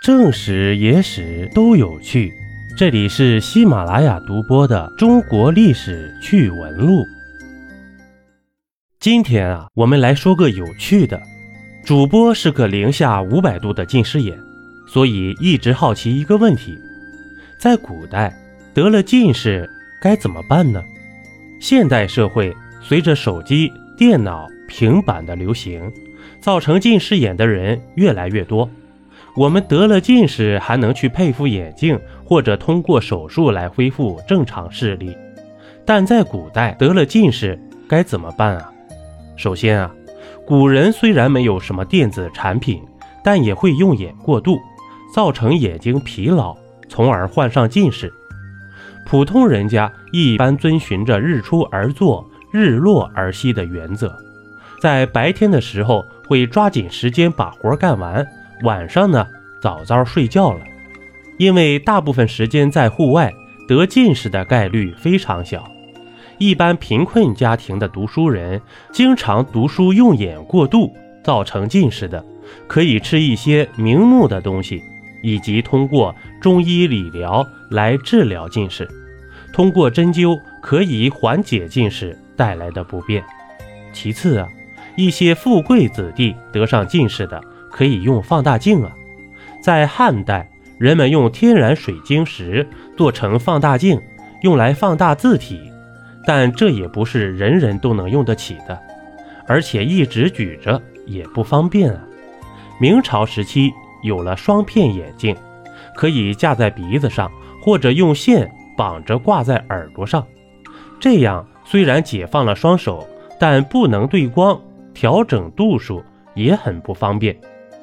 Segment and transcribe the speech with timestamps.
[0.00, 2.32] 正史、野史都有趣，
[2.76, 7.02] 这里是喜马拉雅独播的《中国历史趣闻录》。
[9.00, 11.20] 今天啊，我们来说个有趣的。
[11.84, 14.38] 主播是个零下五百度的近视眼，
[14.86, 16.78] 所以一直好奇一个问题：
[17.58, 18.32] 在古代
[18.72, 19.68] 得了近视
[20.00, 20.80] 该怎么办呢？
[21.60, 25.92] 现代社会随着手机、电脑、平板的流行，
[26.40, 28.70] 造成近视眼的人越来越多。
[29.38, 35.16] 我们得了近视，还能去配副眼镜，或者通过手术来恢复正常视力。
[35.84, 37.56] 但在古代得了近视
[37.88, 38.72] 该怎么办啊？
[39.36, 39.94] 首先啊，
[40.44, 42.82] 古人虽然没有什么电子产品，
[43.22, 44.58] 但也会用眼过度，
[45.14, 46.56] 造成眼睛疲劳，
[46.88, 48.12] 从而患上近视。
[49.06, 54.12] 普通人家一般遵循着日出而作，日落而息的原则，
[54.82, 58.26] 在白天的时候会抓紧时间把活干完。
[58.64, 59.24] 晚上呢，
[59.60, 60.60] 早早睡觉了，
[61.36, 63.32] 因为大部分时间在户外，
[63.66, 65.70] 得近视的概率非常小。
[66.38, 68.60] 一般贫困家庭的读书人，
[68.92, 72.24] 经常读书用眼过度，造成近视的，
[72.66, 74.82] 可以吃一些明目的东西，
[75.22, 78.88] 以及通过中医理疗来治疗近视。
[79.52, 83.24] 通过针灸可以缓解近视带来的不便。
[83.92, 84.46] 其次啊，
[84.96, 87.40] 一些富贵子弟得上近视的。
[87.70, 88.90] 可以用放大镜啊，
[89.60, 94.00] 在汉代，人们用天然水晶石做成放大镜，
[94.42, 95.60] 用来放大字体，
[96.26, 98.78] 但这也不是人人都能用得起的，
[99.46, 102.00] 而且一直举着也不方便啊。
[102.80, 105.36] 明朝时期有了双片眼镜，
[105.96, 110.24] 可以架在鼻子上，或者用线绑着挂在耳朵上，
[111.00, 113.04] 这样虽然解放了双手，
[113.40, 114.60] 但不能对光，
[114.94, 116.02] 调整度数
[116.34, 117.36] 也很不方便。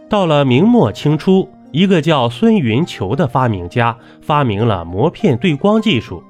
[0.08, 6.24] 到了明末清初，一个叫孙云球的发明家发明了膜片对光技术，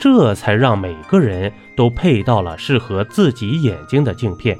[0.00, 4.56] 这才让每个人都配到了适合自己眼睛的镜片。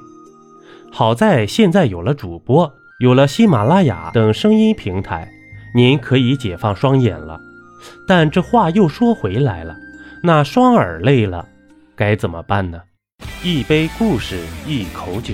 [0.92, 2.70] 好在现在有了主播，
[3.00, 5.26] 有了喜马拉雅等声音平台，
[5.74, 7.40] 您可以解放双眼了。
[8.06, 9.74] 但这话又说回来了，
[10.22, 11.48] 那双耳累了，
[11.94, 12.78] 该怎么办呢？
[13.42, 15.32] 一杯故事，一口酒，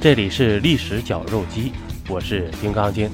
[0.00, 1.70] 这里是历史绞肉机。
[2.08, 3.10] 我是金刚经，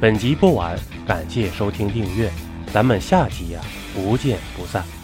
[0.00, 2.30] 本集播完，感谢收听订阅，
[2.72, 3.60] 咱们下集呀
[3.92, 4.97] 不见不散。